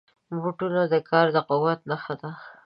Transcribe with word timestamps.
بوټونه 0.41 0.81
د 0.93 0.95
کار 1.09 1.27
د 1.35 1.37
قوت 1.49 1.79
نښه 1.89 2.15
ده. 2.21 2.31